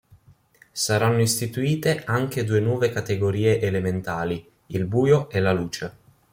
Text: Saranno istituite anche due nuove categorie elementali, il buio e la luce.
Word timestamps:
Saranno 0.71 1.21
istituite 1.21 2.01
anche 2.05 2.43
due 2.43 2.59
nuove 2.59 2.89
categorie 2.89 3.61
elementali, 3.61 4.43
il 4.69 4.85
buio 4.85 5.29
e 5.29 5.39
la 5.39 5.51
luce. 5.53 5.93